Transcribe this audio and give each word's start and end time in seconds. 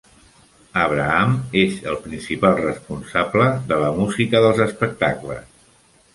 Abraham 0.85 1.35
és 1.61 1.77
el 1.91 1.99
principal 2.05 2.57
responsable 2.63 3.47
de 3.75 3.79
la 3.83 3.93
música 4.01 4.43
dels 4.47 4.65
espectacles. 4.69 5.47